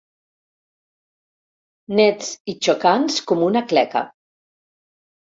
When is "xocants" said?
2.71-3.23